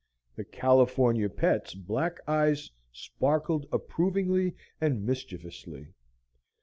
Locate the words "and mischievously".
4.81-5.89